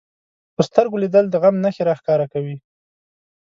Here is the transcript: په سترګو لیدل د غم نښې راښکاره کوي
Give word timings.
په 0.55 0.61
سترګو 0.67 1.01
لیدل 1.03 1.25
د 1.29 1.35
غم 1.41 1.55
نښې 1.63 1.83
راښکاره 1.89 2.25
کوي 2.33 2.57